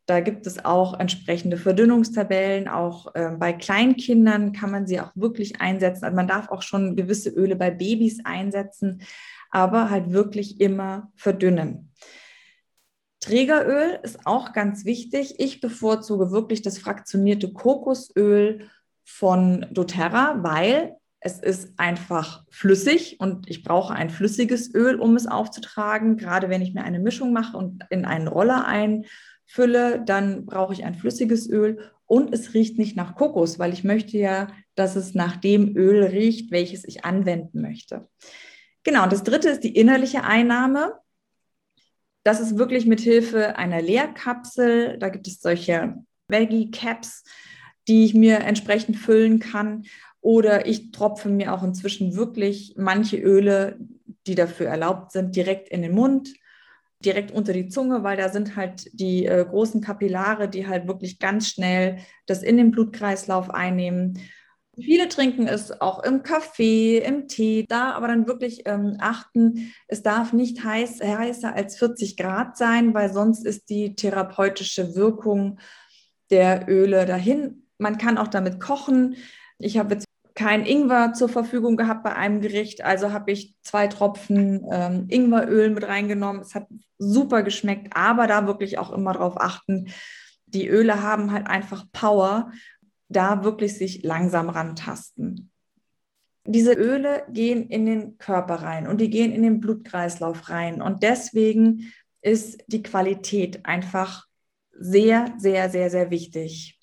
Da 0.06 0.20
gibt 0.20 0.46
es 0.46 0.64
auch 0.64 1.00
entsprechende 1.00 1.56
Verdünnungstabellen. 1.56 2.68
Auch 2.68 3.12
äh, 3.14 3.30
bei 3.36 3.52
Kleinkindern 3.52 4.52
kann 4.52 4.70
man 4.70 4.86
sie 4.86 5.00
auch 5.00 5.10
wirklich 5.16 5.60
einsetzen. 5.60 6.04
Also 6.04 6.16
man 6.16 6.28
darf 6.28 6.48
auch 6.48 6.62
schon 6.62 6.94
gewisse 6.94 7.30
Öle 7.30 7.56
bei 7.56 7.72
Babys 7.72 8.20
einsetzen, 8.24 9.02
aber 9.50 9.90
halt 9.90 10.12
wirklich 10.12 10.60
immer 10.60 11.10
verdünnen. 11.16 11.92
Trägeröl 13.20 13.98
ist 14.02 14.26
auch 14.26 14.52
ganz 14.52 14.84
wichtig. 14.84 15.34
Ich 15.38 15.60
bevorzuge 15.60 16.30
wirklich 16.30 16.62
das 16.62 16.78
fraktionierte 16.78 17.52
Kokosöl 17.52 18.68
von 19.04 19.66
doTERRA, 19.70 20.42
weil 20.42 20.96
es 21.20 21.38
ist 21.38 21.78
einfach 21.78 22.44
flüssig 22.48 23.20
und 23.20 23.48
ich 23.50 23.62
brauche 23.62 23.92
ein 23.92 24.08
flüssiges 24.08 24.74
Öl, 24.74 24.98
um 24.98 25.16
es 25.16 25.26
aufzutragen. 25.26 26.16
Gerade 26.16 26.48
wenn 26.48 26.62
ich 26.62 26.72
mir 26.72 26.82
eine 26.82 26.98
Mischung 26.98 27.32
mache 27.32 27.58
und 27.58 27.84
in 27.90 28.06
einen 28.06 28.26
Roller 28.26 28.66
ein 28.66 29.04
fülle, 29.44 30.02
dann 30.02 30.46
brauche 30.46 30.72
ich 30.72 30.84
ein 30.84 30.94
flüssiges 30.94 31.50
Öl 31.50 31.90
und 32.06 32.32
es 32.32 32.54
riecht 32.54 32.78
nicht 32.78 32.96
nach 32.96 33.14
Kokos, 33.16 33.58
weil 33.58 33.72
ich 33.72 33.84
möchte 33.84 34.16
ja, 34.16 34.48
dass 34.74 34.96
es 34.96 35.14
nach 35.14 35.36
dem 35.36 35.76
Öl 35.76 36.04
riecht, 36.04 36.50
welches 36.50 36.84
ich 36.84 37.04
anwenden 37.04 37.60
möchte. 37.60 38.08
Genau, 38.82 39.04
und 39.04 39.12
das 39.12 39.22
dritte 39.22 39.48
ist 39.50 39.64
die 39.64 39.76
innerliche 39.76 40.24
Einnahme. 40.24 40.94
Das 42.22 42.40
ist 42.40 42.58
wirklich 42.58 42.86
mit 42.86 43.00
Hilfe 43.00 43.56
einer 43.56 43.80
Leerkapsel. 43.82 44.98
Da 44.98 45.08
gibt 45.08 45.26
es 45.26 45.40
solche 45.40 45.96
Veggie 46.28 46.70
Caps, 46.70 47.24
die 47.88 48.04
ich 48.04 48.14
mir 48.14 48.40
entsprechend 48.40 48.96
füllen 48.96 49.38
kann. 49.38 49.84
Oder 50.20 50.66
ich 50.66 50.90
tropfe 50.90 51.28
mir 51.28 51.54
auch 51.54 51.62
inzwischen 51.62 52.14
wirklich 52.14 52.74
manche 52.76 53.16
Öle, 53.16 53.78
die 54.26 54.34
dafür 54.34 54.66
erlaubt 54.68 55.12
sind, 55.12 55.34
direkt 55.34 55.68
in 55.70 55.82
den 55.82 55.94
Mund 55.94 56.30
direkt 57.04 57.30
unter 57.30 57.52
die 57.52 57.68
Zunge, 57.68 58.02
weil 58.02 58.16
da 58.16 58.28
sind 58.28 58.56
halt 58.56 58.88
die 58.92 59.24
äh, 59.26 59.44
großen 59.44 59.80
Kapillare, 59.80 60.48
die 60.48 60.66
halt 60.66 60.86
wirklich 60.86 61.18
ganz 61.18 61.48
schnell 61.48 61.98
das 62.26 62.42
in 62.42 62.56
den 62.56 62.70
Blutkreislauf 62.70 63.50
einnehmen. 63.50 64.18
Viele 64.82 65.08
trinken 65.08 65.46
es 65.46 65.80
auch 65.80 66.02
im 66.02 66.22
Kaffee, 66.22 66.98
im 66.98 67.28
Tee, 67.28 67.66
da 67.68 67.92
aber 67.92 68.08
dann 68.08 68.26
wirklich 68.26 68.62
ähm, 68.66 68.96
achten, 68.98 69.72
es 69.88 70.02
darf 70.02 70.32
nicht 70.32 70.64
heiß, 70.64 71.00
heißer 71.00 71.54
als 71.54 71.76
40 71.78 72.16
Grad 72.16 72.56
sein, 72.56 72.94
weil 72.94 73.12
sonst 73.12 73.46
ist 73.46 73.68
die 73.70 73.94
therapeutische 73.94 74.94
Wirkung 74.94 75.58
der 76.30 76.68
Öle 76.68 77.06
dahin. 77.06 77.66
Man 77.78 77.98
kann 77.98 78.18
auch 78.18 78.28
damit 78.28 78.60
kochen. 78.60 79.16
Ich 79.58 79.78
habe 79.78 79.94
jetzt 79.94 80.06
kein 80.34 80.64
Ingwer 80.64 81.12
zur 81.12 81.28
Verfügung 81.28 81.76
gehabt 81.76 82.02
bei 82.02 82.14
einem 82.14 82.40
Gericht, 82.40 82.82
also 82.82 83.12
habe 83.12 83.32
ich 83.32 83.54
zwei 83.62 83.88
Tropfen 83.88 84.66
ähm, 84.72 85.06
Ingweröl 85.08 85.70
mit 85.70 85.86
reingenommen. 85.86 86.40
Es 86.40 86.54
hat 86.54 86.66
super 86.98 87.42
geschmeckt, 87.42 87.94
aber 87.94 88.26
da 88.26 88.46
wirklich 88.46 88.78
auch 88.78 88.90
immer 88.90 89.12
darauf 89.12 89.40
achten, 89.40 89.88
die 90.46 90.66
Öle 90.68 91.02
haben 91.02 91.32
halt 91.32 91.46
einfach 91.46 91.84
Power, 91.92 92.52
da 93.10 93.44
wirklich 93.44 93.76
sich 93.76 94.02
langsam 94.02 94.48
rantasten. 94.48 95.50
Diese 96.46 96.72
Öle 96.72 97.26
gehen 97.30 97.68
in 97.68 97.84
den 97.84 98.16
Körper 98.16 98.56
rein 98.56 98.86
und 98.86 98.98
die 99.00 99.10
gehen 99.10 99.32
in 99.32 99.42
den 99.42 99.60
Blutkreislauf 99.60 100.48
rein 100.48 100.80
und 100.80 101.02
deswegen 101.02 101.92
ist 102.22 102.64
die 102.66 102.82
Qualität 102.82 103.66
einfach 103.66 104.26
sehr, 104.72 105.34
sehr, 105.36 105.68
sehr, 105.68 105.90
sehr 105.90 106.10
wichtig. 106.10 106.79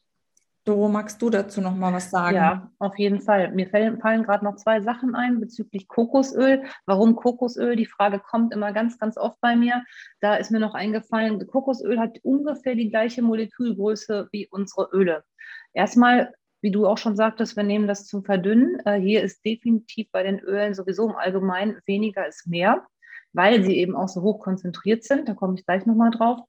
Doro, 0.68 0.90
magst 0.90 1.22
du 1.22 1.30
dazu 1.30 1.62
noch 1.62 1.76
mal 1.76 1.94
was 1.94 2.12
sagen? 2.12 2.36
Ja, 2.36 2.72
auf 2.80 2.98
jeden 2.98 3.22
Fall. 3.22 3.52
Mir 3.54 3.70
fallen, 3.70 4.02
fallen 4.02 4.24
gerade 4.24 4.44
noch 4.44 4.58
zwei 4.58 4.82
Sachen 4.82 5.16
ein 5.16 5.40
bezüglich 5.40 5.88
Kokosöl. 5.88 6.64
Warum 6.86 7.16
Kokosöl? 7.16 7.78
Die 7.78 7.86
Frage 7.86 8.20
kommt 8.20 8.54
immer 8.54 8.74
ganz, 8.74 9.00
ganz 9.00 9.18
oft 9.18 9.40
bei 9.40 9.56
mir. 9.56 9.84
Da 10.20 10.36
ist 10.36 10.52
mir 10.52 10.60
noch 10.60 10.74
eingefallen, 10.74 11.48
Kokosöl 11.48 12.00
hat 12.00 12.20
ungefähr 12.24 12.76
die 12.76 12.90
gleiche 12.90 13.22
Molekülgröße 13.22 14.28
wie 14.34 14.50
unsere 14.52 14.90
Öle. 14.92 15.24
Erstmal, 15.74 16.34
wie 16.62 16.72
du 16.72 16.86
auch 16.86 16.98
schon 16.98 17.16
sagtest, 17.16 17.56
wir 17.56 17.64
nehmen 17.64 17.88
das 17.88 18.06
zum 18.06 18.26
Verdünnen. 18.26 18.78
Äh, 18.86 19.00
hier 19.00 19.24
ist 19.24 19.46
definitiv 19.46 20.12
bei 20.12 20.24
den 20.24 20.40
Ölen 20.40 20.74
sowieso 20.74 21.10
im 21.10 21.16
Allgemeinen 21.16 21.80
weniger 21.86 22.28
ist 22.28 22.46
mehr 22.46 22.86
weil 23.38 23.64
sie 23.64 23.78
eben 23.78 23.96
auch 23.96 24.10
so 24.10 24.24
hoch 24.24 24.40
konzentriert 24.40 25.04
sind. 25.04 25.30
Da 25.30 25.36
komme 25.36 25.54
ich 25.56 25.66
gleich 25.66 25.86
nochmal 25.86 26.10
drauf. 26.12 26.40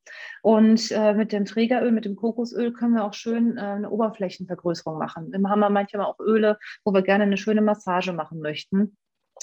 Und 0.42 0.90
äh, 0.90 1.12
mit 1.12 1.33
dem 1.33 1.45
Trägeröl, 1.45 1.92
mit 1.92 2.07
dem 2.07 2.16
Kokosöl 2.16 2.73
können 2.73 2.95
wir 2.95 3.04
auch 3.04 3.12
schön 3.12 3.59
äh, 3.59 3.61
eine 3.61 3.90
Oberflächenvergrößerung 3.90 4.99
machen. 4.99 5.30
Dann 5.30 5.49
haben 5.49 5.61
wir 5.61 5.71
manchmal 5.71 6.07
auch 6.07 6.18
Öle, 6.18 6.59
wo 6.85 6.92
wir 6.92 7.02
gerne 7.02 7.25
eine 7.25 7.37
schöne 7.37 7.61
Massage 7.61 8.12
machen 8.14 8.40
möchten. 8.40 8.97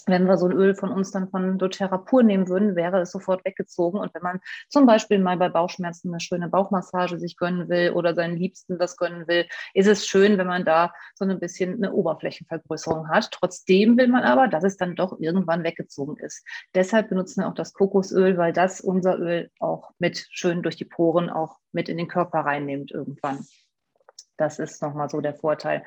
Wenn 0.06 0.26
wir 0.26 0.38
so 0.38 0.48
ein 0.48 0.52
Öl 0.52 0.76
von 0.76 0.92
uns 0.92 1.12
dann 1.12 1.30
von 1.30 1.58
doTERRA 1.58 1.98
pur 2.00 2.24
nehmen 2.24 2.48
würden, 2.48 2.76
wäre 2.76 3.02
es 3.02 3.12
sofort 3.12 3.46
weggezogen. 3.46 4.00
Und 4.00 4.14
wenn 4.14 4.22
man 4.22 4.40
zum 4.70 4.86
Beispiel 4.86 5.20
mal 5.20 5.38
bei 5.38 5.50
Bauchschmerzen 5.50 6.10
eine 6.10 6.20
schöne 6.20 6.50
Bauchmassage 6.50 7.20
sich 7.20 7.38
gönnen 7.38 7.70
will 7.70 7.92
oder 7.92 8.14
seinen 8.16 8.38
Liebsten 8.38 8.78
das 8.78 8.98
gönnen 8.98 9.28
will, 9.28 9.46
ist 9.74 9.88
es 9.88 10.08
schön, 10.08 10.38
wenn 10.38 10.48
man 10.48 10.66
da 10.66 10.94
so 11.16 11.26
ein 11.26 11.40
bisschen 11.40 11.76
eine 11.76 11.94
Oberflächenvergrößerung 11.94 13.10
hat. 13.10 13.32
Trotzdem 13.32 13.98
will 13.98 14.08
man 14.08 14.24
aber, 14.24 14.48
dass 14.48 14.64
es 14.64 14.78
dann 14.78 14.96
doch 14.96 15.20
irgendwann 15.20 15.64
weggezogen 15.64 16.18
ist. 16.18 16.46
Deshalb 16.74 17.10
benutzen 17.10 17.42
wir 17.42 17.48
auch 17.48 17.56
das 17.56 17.74
Kokosöl, 17.74 18.38
weil 18.38 18.54
das 18.54 18.82
unser 18.82 19.18
Öl 19.20 19.50
auch 19.60 19.92
mit 20.00 20.28
schön 20.32 20.64
durch 20.64 20.76
die 20.76 20.86
Poren 20.86 21.30
auch 21.30 21.58
mit 21.72 21.90
in 21.90 21.98
den 21.98 22.08
Körper 22.08 22.40
reinnimmt 22.40 22.92
irgendwann. 22.92 23.46
Das 24.38 24.60
ist 24.60 24.82
nochmal 24.82 25.10
so 25.10 25.22
der 25.22 25.34
Vorteil. 25.34 25.84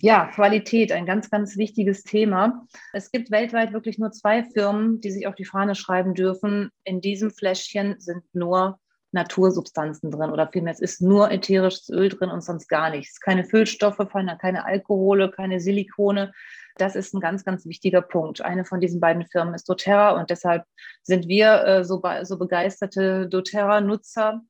Ja, 0.00 0.26
Qualität, 0.26 0.90
ein 0.90 1.06
ganz, 1.06 1.30
ganz 1.30 1.56
wichtiges 1.56 2.02
Thema. 2.02 2.66
Es 2.92 3.12
gibt 3.12 3.30
weltweit 3.30 3.72
wirklich 3.72 3.98
nur 3.98 4.10
zwei 4.10 4.42
Firmen, 4.42 5.00
die 5.00 5.10
sich 5.10 5.26
auf 5.26 5.36
die 5.36 5.44
Fahne 5.44 5.74
schreiben 5.74 6.14
dürfen. 6.14 6.70
In 6.84 7.00
diesem 7.00 7.30
Fläschchen 7.30 8.00
sind 8.00 8.24
nur 8.32 8.80
Natursubstanzen 9.12 10.10
drin 10.10 10.30
oder 10.30 10.48
vielmehr 10.48 10.72
es 10.72 10.80
ist 10.80 11.02
nur 11.02 11.30
ätherisches 11.30 11.90
Öl 11.90 12.08
drin 12.08 12.30
und 12.30 12.42
sonst 12.42 12.68
gar 12.68 12.90
nichts. 12.90 13.20
Keine 13.20 13.44
Füllstoffe, 13.44 13.98
keine 14.08 14.64
Alkohole, 14.64 15.30
keine 15.30 15.60
Silikone. 15.60 16.32
Das 16.76 16.96
ist 16.96 17.14
ein 17.14 17.20
ganz, 17.20 17.44
ganz 17.44 17.66
wichtiger 17.66 18.00
Punkt. 18.00 18.40
Eine 18.40 18.64
von 18.64 18.80
diesen 18.80 19.00
beiden 19.00 19.26
Firmen 19.26 19.54
ist 19.54 19.68
doTERRA 19.68 20.18
und 20.18 20.30
deshalb 20.30 20.64
sind 21.02 21.28
wir 21.28 21.64
äh, 21.64 21.84
so, 21.84 22.02
so 22.22 22.38
begeisterte 22.38 23.28
doTERRA-Nutzer, 23.28 24.40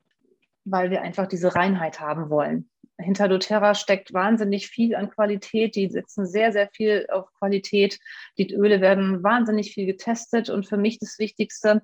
weil 0.64 0.90
wir 0.90 1.02
einfach 1.02 1.26
diese 1.26 1.56
Reinheit 1.56 1.98
haben 1.98 2.30
wollen 2.30 2.70
hinter 3.02 3.28
doTERRA 3.28 3.74
steckt 3.74 4.12
wahnsinnig 4.12 4.68
viel 4.68 4.94
an 4.94 5.10
Qualität. 5.10 5.76
Die 5.76 5.88
setzen 5.88 6.26
sehr, 6.26 6.52
sehr 6.52 6.68
viel 6.72 7.06
auf 7.10 7.32
Qualität. 7.38 7.98
Die 8.38 8.52
Öle 8.54 8.80
werden 8.80 9.22
wahnsinnig 9.22 9.74
viel 9.74 9.86
getestet. 9.86 10.48
Und 10.50 10.66
für 10.66 10.76
mich 10.76 10.98
das 10.98 11.18
Wichtigste, 11.18 11.82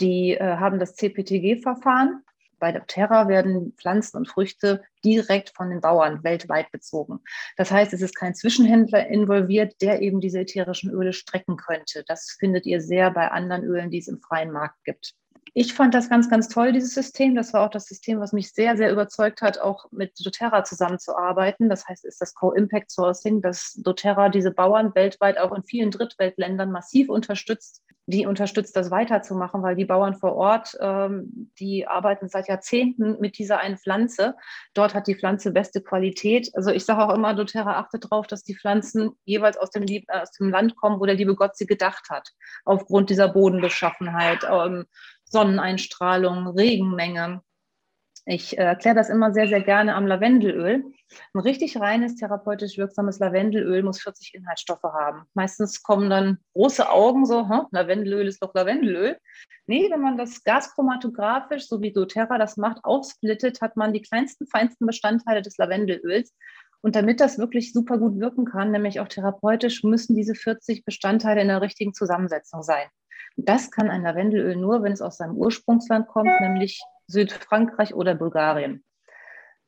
die 0.00 0.32
äh, 0.32 0.56
haben 0.56 0.78
das 0.78 0.94
CPTG-Verfahren. 0.94 2.22
Bei 2.58 2.72
doTERRA 2.72 3.28
werden 3.28 3.72
Pflanzen 3.78 4.18
und 4.18 4.28
Früchte 4.28 4.82
direkt 5.02 5.50
von 5.56 5.70
den 5.70 5.80
Bauern 5.80 6.22
weltweit 6.22 6.70
bezogen. 6.70 7.20
Das 7.56 7.70
heißt, 7.70 7.94
es 7.94 8.02
ist 8.02 8.14
kein 8.14 8.34
Zwischenhändler 8.34 9.08
involviert, 9.08 9.80
der 9.80 10.02
eben 10.02 10.20
diese 10.20 10.40
ätherischen 10.40 10.90
Öle 10.90 11.14
strecken 11.14 11.56
könnte. 11.56 12.04
Das 12.06 12.36
findet 12.38 12.66
ihr 12.66 12.82
sehr 12.82 13.10
bei 13.10 13.30
anderen 13.30 13.64
Ölen, 13.64 13.90
die 13.90 13.98
es 13.98 14.08
im 14.08 14.20
freien 14.20 14.52
Markt 14.52 14.84
gibt 14.84 15.14
ich 15.54 15.74
fand 15.74 15.94
das 15.94 16.08
ganz, 16.08 16.30
ganz 16.30 16.48
toll, 16.48 16.72
dieses 16.72 16.94
System. 16.94 17.34
Das 17.34 17.52
war 17.52 17.66
auch 17.66 17.70
das 17.70 17.86
System, 17.86 18.20
was 18.20 18.32
mich 18.32 18.52
sehr, 18.52 18.76
sehr 18.76 18.92
überzeugt 18.92 19.42
hat, 19.42 19.58
auch 19.58 19.86
mit 19.90 20.12
doTERRA 20.24 20.64
zusammenzuarbeiten. 20.64 21.68
Das 21.68 21.88
heißt, 21.88 22.04
ist 22.04 22.20
das 22.20 22.34
Co-Impact 22.34 22.90
Sourcing, 22.90 23.42
dass 23.42 23.74
doTERRA 23.74 24.28
diese 24.28 24.52
Bauern 24.52 24.94
weltweit 24.94 25.38
auch 25.38 25.52
in 25.52 25.64
vielen 25.64 25.90
Drittweltländern 25.90 26.70
massiv 26.70 27.08
unterstützt. 27.08 27.82
Die 28.06 28.26
unterstützt, 28.26 28.74
das 28.76 28.90
weiterzumachen, 28.90 29.62
weil 29.62 29.76
die 29.76 29.84
Bauern 29.84 30.16
vor 30.16 30.34
Ort, 30.34 30.76
ähm, 30.80 31.52
die 31.60 31.86
arbeiten 31.86 32.28
seit 32.28 32.48
Jahrzehnten 32.48 33.20
mit 33.20 33.38
dieser 33.38 33.58
einen 33.58 33.76
Pflanze. 33.76 34.34
Dort 34.74 34.94
hat 34.94 35.06
die 35.06 35.14
Pflanze 35.14 35.52
beste 35.52 35.80
Qualität. 35.80 36.50
Also 36.54 36.70
ich 36.70 36.84
sage 36.84 37.04
auch 37.04 37.14
immer, 37.14 37.34
doTERRA 37.34 37.78
achtet 37.78 38.04
darauf, 38.04 38.26
dass 38.26 38.42
die 38.42 38.56
Pflanzen 38.56 39.10
jeweils 39.24 39.56
aus 39.56 39.70
dem, 39.70 39.84
äh, 39.86 40.02
aus 40.08 40.32
dem 40.32 40.50
Land 40.50 40.76
kommen, 40.76 40.98
wo 41.00 41.06
der 41.06 41.14
liebe 41.14 41.36
Gott 41.36 41.56
sie 41.56 41.66
gedacht 41.66 42.10
hat, 42.10 42.30
aufgrund 42.64 43.10
dieser 43.10 43.28
Bodenbeschaffenheit. 43.28 44.44
Ähm, 44.50 44.86
Sonneneinstrahlung, 45.30 46.48
Regenmenge. 46.48 47.42
Ich 48.26 48.58
äh, 48.58 48.62
erkläre 48.62 48.94
das 48.94 49.08
immer 49.08 49.32
sehr, 49.32 49.48
sehr 49.48 49.62
gerne 49.62 49.94
am 49.94 50.06
Lavendelöl. 50.06 50.84
Ein 51.34 51.40
richtig 51.40 51.80
reines, 51.80 52.16
therapeutisch 52.16 52.76
wirksames 52.76 53.18
Lavendelöl 53.18 53.82
muss 53.82 54.00
40 54.02 54.34
Inhaltsstoffe 54.34 54.82
haben. 54.82 55.24
Meistens 55.34 55.82
kommen 55.82 56.10
dann 56.10 56.38
große 56.52 56.90
Augen 56.90 57.24
so, 57.26 57.48
hm, 57.48 57.66
Lavendelöl 57.70 58.28
ist 58.28 58.42
doch 58.42 58.54
Lavendelöl. 58.54 59.18
Nee, 59.66 59.88
wenn 59.90 60.00
man 60.00 60.18
das 60.18 60.44
gaschromatografisch, 60.44 61.66
so 61.66 61.80
wie 61.80 61.92
doTERRA 61.92 62.38
das 62.38 62.56
macht, 62.56 62.84
aufsplittet, 62.84 63.60
hat 63.60 63.76
man 63.76 63.92
die 63.92 64.02
kleinsten, 64.02 64.46
feinsten 64.46 64.86
Bestandteile 64.86 65.42
des 65.42 65.56
Lavendelöls. 65.56 66.34
Und 66.82 66.96
damit 66.96 67.20
das 67.20 67.38
wirklich 67.38 67.72
super 67.72 67.98
gut 67.98 68.18
wirken 68.18 68.44
kann, 68.44 68.70
nämlich 68.70 69.00
auch 69.00 69.08
therapeutisch, 69.08 69.82
müssen 69.84 70.14
diese 70.14 70.34
40 70.34 70.84
Bestandteile 70.84 71.42
in 71.42 71.48
der 71.48 71.62
richtigen 71.62 71.94
Zusammensetzung 71.94 72.62
sein. 72.62 72.86
Das 73.36 73.70
kann 73.70 73.90
ein 73.90 74.02
Lavendelöl 74.02 74.56
nur, 74.56 74.82
wenn 74.82 74.92
es 74.92 75.02
aus 75.02 75.16
seinem 75.16 75.36
Ursprungsland 75.36 76.08
kommt, 76.08 76.40
nämlich 76.40 76.82
Südfrankreich 77.06 77.94
oder 77.94 78.14
Bulgarien. 78.14 78.84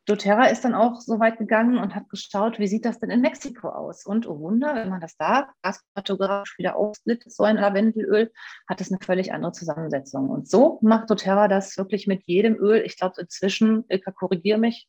doTERRA 0.07 0.47
ist 0.47 0.64
dann 0.64 0.75
auch 0.75 1.00
so 1.00 1.21
weit 1.21 1.38
gegangen 1.38 1.78
und 1.78 1.95
hat 1.95 2.09
geschaut, 2.09 2.59
wie 2.59 2.66
sieht 2.66 2.85
das 2.85 2.99
denn 2.99 3.11
in 3.11 3.21
Mexiko 3.21 3.69
aus? 3.69 4.04
Und 4.04 4.26
oh 4.26 4.40
Wunder, 4.40 4.75
wenn 4.75 4.88
man 4.88 5.00
das 5.00 5.16
da 5.16 5.49
gaskartografisch 5.62 6.59
wieder 6.59 6.76
aufsplittet, 6.76 7.33
so 7.33 7.45
ein 7.45 7.57
Lavendelöl, 7.57 8.33
hat 8.69 8.81
es 8.81 8.90
eine 8.90 8.99
völlig 9.00 9.33
andere 9.33 9.52
Zusammensetzung. 9.52 10.28
Und 10.28 10.49
so 10.49 10.78
macht 10.83 11.09
doTERRA 11.09 11.49
das 11.49 11.76
wirklich 11.78 12.07
mit 12.07 12.25
jedem 12.26 12.57
Öl. 12.57 12.83
Ich 12.85 12.99
glaube, 12.99 13.21
inzwischen, 13.21 13.85
Ilka, 13.88 14.11
korrigiere 14.11 14.59
mich, 14.59 14.88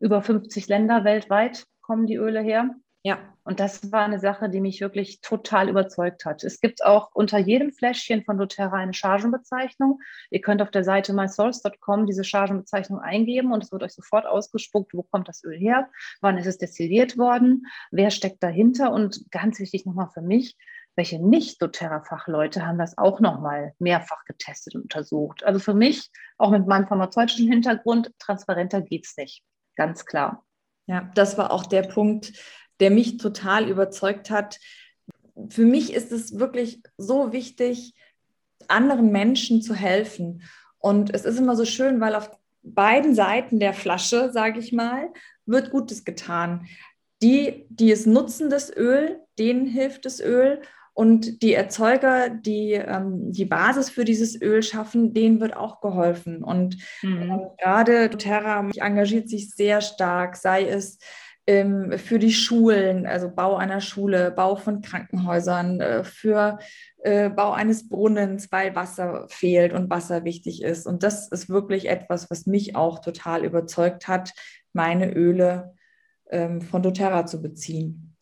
über 0.00 0.22
50 0.22 0.68
Länder 0.68 1.04
weltweit 1.04 1.66
kommen 1.82 2.06
die 2.06 2.16
Öle 2.16 2.40
her. 2.40 2.74
Ja. 3.06 3.18
Und 3.46 3.60
das 3.60 3.92
war 3.92 4.06
eine 4.06 4.18
Sache, 4.18 4.48
die 4.48 4.62
mich 4.62 4.80
wirklich 4.80 5.20
total 5.20 5.68
überzeugt 5.68 6.24
hat. 6.24 6.42
Es 6.42 6.60
gibt 6.60 6.82
auch 6.82 7.10
unter 7.12 7.36
jedem 7.36 7.70
Fläschchen 7.72 8.24
von 8.24 8.38
doTERRA 8.38 8.78
eine 8.78 8.94
Chargenbezeichnung. 8.94 10.00
Ihr 10.30 10.40
könnt 10.40 10.62
auf 10.62 10.70
der 10.70 10.82
Seite 10.82 11.12
mysource.com 11.12 12.06
diese 12.06 12.24
Chargenbezeichnung 12.24 13.00
eingeben 13.00 13.52
und 13.52 13.62
es 13.62 13.70
wird 13.70 13.82
euch 13.82 13.92
sofort 13.92 14.24
ausgespuckt, 14.24 14.94
wo 14.94 15.02
kommt 15.02 15.28
das 15.28 15.44
Öl 15.44 15.58
her, 15.58 15.90
wann 16.22 16.38
ist 16.38 16.46
es 16.46 16.56
destilliert 16.56 17.18
worden, 17.18 17.66
wer 17.90 18.10
steckt 18.10 18.42
dahinter 18.42 18.90
und 18.92 19.30
ganz 19.30 19.58
wichtig 19.58 19.84
nochmal 19.84 20.08
für 20.14 20.22
mich, 20.22 20.56
welche 20.96 21.18
Nicht-doTERRA-Fachleute 21.18 22.66
haben 22.66 22.78
das 22.78 22.96
auch 22.96 23.20
nochmal 23.20 23.74
mehrfach 23.78 24.24
getestet 24.24 24.76
und 24.76 24.82
untersucht. 24.82 25.44
Also 25.44 25.60
für 25.60 25.74
mich, 25.74 26.08
auch 26.38 26.50
mit 26.50 26.66
meinem 26.66 26.86
pharmazeutischen 26.86 27.50
Hintergrund, 27.50 28.10
transparenter 28.18 28.80
geht 28.80 29.04
es 29.04 29.18
nicht. 29.18 29.42
Ganz 29.76 30.06
klar. 30.06 30.46
Ja, 30.86 31.10
das 31.14 31.38
war 31.38 31.50
auch 31.50 31.64
der 31.66 31.82
Punkt, 31.82 32.32
der 32.80 32.90
mich 32.90 33.16
total 33.16 33.68
überzeugt 33.68 34.30
hat. 34.30 34.58
Für 35.48 35.64
mich 35.64 35.92
ist 35.92 36.12
es 36.12 36.38
wirklich 36.38 36.82
so 36.96 37.32
wichtig, 37.32 37.94
anderen 38.68 39.10
Menschen 39.12 39.62
zu 39.62 39.74
helfen. 39.74 40.42
Und 40.78 41.14
es 41.14 41.24
ist 41.24 41.38
immer 41.38 41.56
so 41.56 41.64
schön, 41.64 42.00
weil 42.00 42.14
auf 42.14 42.30
beiden 42.62 43.14
Seiten 43.14 43.60
der 43.60 43.74
Flasche, 43.74 44.30
sage 44.32 44.58
ich 44.58 44.72
mal, 44.72 45.12
wird 45.46 45.70
Gutes 45.70 46.04
getan. 46.04 46.66
Die, 47.22 47.66
die 47.68 47.92
es 47.92 48.06
nutzen, 48.06 48.50
das 48.50 48.74
Öl, 48.74 49.20
denen 49.38 49.66
hilft 49.66 50.04
das 50.04 50.20
Öl. 50.20 50.60
Und 50.92 51.42
die 51.42 51.54
Erzeuger, 51.54 52.28
die 52.28 52.72
ähm, 52.72 53.32
die 53.32 53.46
Basis 53.46 53.90
für 53.90 54.04
dieses 54.04 54.40
Öl 54.40 54.62
schaffen, 54.62 55.12
denen 55.12 55.40
wird 55.40 55.56
auch 55.56 55.80
geholfen. 55.80 56.44
Und 56.44 56.76
mhm. 57.02 57.22
äh, 57.22 57.62
gerade 57.62 58.08
doTERRA 58.08 58.70
engagiert 58.76 59.28
sich 59.28 59.50
sehr 59.50 59.80
stark, 59.80 60.36
sei 60.36 60.68
es 60.68 60.98
ähm, 61.46 61.98
für 61.98 62.18
die 62.18 62.32
Schulen, 62.32 63.06
also 63.06 63.30
Bau 63.30 63.56
einer 63.56 63.80
Schule, 63.80 64.30
Bau 64.30 64.56
von 64.56 64.80
Krankenhäusern, 64.80 65.80
äh, 65.80 66.04
für 66.04 66.58
äh, 67.02 67.28
Bau 67.28 67.52
eines 67.52 67.88
Brunnens, 67.88 68.50
weil 68.50 68.74
Wasser 68.74 69.26
fehlt 69.28 69.72
und 69.72 69.90
Wasser 69.90 70.24
wichtig 70.24 70.62
ist. 70.62 70.86
Und 70.86 71.02
das 71.02 71.28
ist 71.28 71.50
wirklich 71.50 71.88
etwas, 71.88 72.30
was 72.30 72.46
mich 72.46 72.76
auch 72.76 73.00
total 73.00 73.44
überzeugt 73.44 74.08
hat, 74.08 74.32
meine 74.72 75.12
Öle 75.12 75.74
ähm, 76.30 76.62
von 76.62 76.82
doTERRA 76.82 77.26
zu 77.26 77.42
beziehen. 77.42 78.13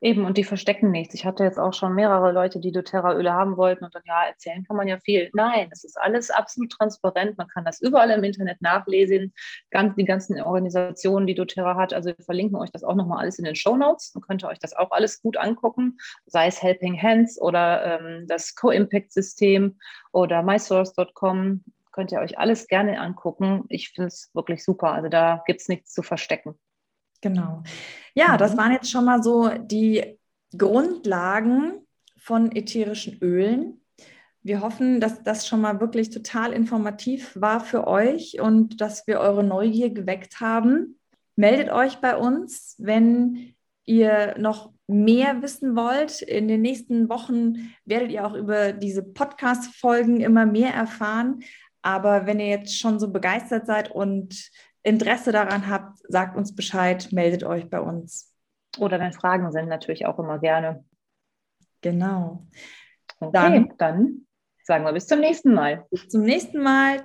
Eben, 0.00 0.24
und 0.24 0.38
die 0.38 0.44
verstecken 0.44 0.90
nichts. 0.90 1.14
Ich 1.14 1.26
hatte 1.26 1.44
jetzt 1.44 1.58
auch 1.58 1.74
schon 1.74 1.94
mehrere 1.94 2.32
Leute, 2.32 2.58
die 2.58 2.72
doTERRA-Öle 2.72 3.32
haben 3.32 3.56
wollten 3.56 3.84
und 3.84 3.94
dann, 3.94 4.02
ja, 4.06 4.24
erzählen 4.24 4.64
kann 4.64 4.76
man 4.76 4.88
ja 4.88 4.98
viel. 4.98 5.30
Nein, 5.34 5.68
es 5.72 5.84
ist 5.84 6.00
alles 6.00 6.30
absolut 6.30 6.72
transparent. 6.72 7.36
Man 7.36 7.48
kann 7.48 7.64
das 7.64 7.80
überall 7.80 8.10
im 8.10 8.24
Internet 8.24 8.62
nachlesen. 8.62 9.34
Ganz, 9.70 9.94
die 9.96 10.04
ganzen 10.04 10.40
Organisationen, 10.40 11.26
die 11.26 11.34
doTERRA 11.34 11.76
hat. 11.76 11.92
Also 11.92 12.08
wir 12.16 12.24
verlinken 12.24 12.56
euch 12.56 12.70
das 12.70 12.82
auch 12.82 12.94
nochmal 12.94 13.18
alles 13.18 13.38
in 13.38 13.44
den 13.44 13.56
Show 13.56 13.76
Notes. 13.76 14.12
Dann 14.12 14.22
könnt 14.22 14.42
ihr 14.42 14.48
euch 14.48 14.58
das 14.58 14.74
auch 14.74 14.90
alles 14.90 15.20
gut 15.20 15.36
angucken. 15.36 15.98
Sei 16.26 16.46
es 16.46 16.62
Helping 16.62 17.00
Hands 17.00 17.40
oder 17.40 18.00
ähm, 18.00 18.26
das 18.26 18.54
Co-Impact-System 18.54 19.78
oder 20.12 20.42
mysource.com. 20.42 21.64
Könnt 21.92 22.12
ihr 22.12 22.20
euch 22.20 22.38
alles 22.38 22.68
gerne 22.68 23.00
angucken. 23.00 23.64
Ich 23.68 23.90
finde 23.90 24.08
es 24.08 24.30
wirklich 24.32 24.64
super. 24.64 24.92
Also 24.92 25.08
da 25.08 25.42
gibt 25.46 25.60
es 25.60 25.68
nichts 25.68 25.92
zu 25.92 26.02
verstecken. 26.02 26.54
Genau. 27.20 27.62
Ja, 28.14 28.36
das 28.36 28.54
mhm. 28.54 28.58
waren 28.58 28.72
jetzt 28.72 28.90
schon 28.90 29.04
mal 29.04 29.22
so 29.22 29.48
die 29.48 30.18
Grundlagen 30.56 31.86
von 32.18 32.54
ätherischen 32.54 33.18
Ölen. 33.20 33.80
Wir 34.42 34.60
hoffen, 34.62 35.00
dass 35.00 35.22
das 35.22 35.46
schon 35.46 35.60
mal 35.60 35.80
wirklich 35.80 36.10
total 36.10 36.52
informativ 36.52 37.38
war 37.38 37.60
für 37.60 37.86
euch 37.86 38.40
und 38.40 38.80
dass 38.80 39.06
wir 39.06 39.20
eure 39.20 39.44
Neugier 39.44 39.90
geweckt 39.90 40.40
haben. 40.40 40.98
Meldet 41.36 41.70
euch 41.70 41.96
bei 41.96 42.16
uns, 42.16 42.74
wenn 42.78 43.54
ihr 43.84 44.34
noch 44.38 44.72
mehr 44.86 45.42
wissen 45.42 45.76
wollt. 45.76 46.22
In 46.22 46.48
den 46.48 46.62
nächsten 46.62 47.08
Wochen 47.08 47.74
werdet 47.84 48.10
ihr 48.10 48.26
auch 48.26 48.34
über 48.34 48.72
diese 48.72 49.02
Podcast-Folgen 49.02 50.20
immer 50.20 50.46
mehr 50.46 50.72
erfahren. 50.72 51.42
Aber 51.82 52.26
wenn 52.26 52.40
ihr 52.40 52.48
jetzt 52.48 52.78
schon 52.78 52.98
so 52.98 53.10
begeistert 53.10 53.66
seid 53.66 53.90
und 53.90 54.50
Interesse 54.82 55.32
daran 55.32 55.68
habt, 55.68 56.00
sagt 56.08 56.36
uns 56.36 56.54
Bescheid, 56.54 57.08
meldet 57.12 57.44
euch 57.44 57.68
bei 57.68 57.80
uns. 57.80 58.34
Oder 58.78 58.98
wenn 59.00 59.12
Fragen 59.12 59.50
sind, 59.52 59.68
natürlich 59.68 60.06
auch 60.06 60.18
immer 60.18 60.38
gerne. 60.38 60.84
Genau. 61.80 62.46
Okay, 63.18 63.32
dann, 63.32 63.74
dann 63.78 64.26
sagen 64.64 64.84
wir 64.84 64.92
bis 64.92 65.06
zum 65.06 65.20
nächsten 65.20 65.52
Mal. 65.52 65.86
Bis 65.90 66.08
zum 66.08 66.22
nächsten 66.22 66.62
Mal. 66.62 67.04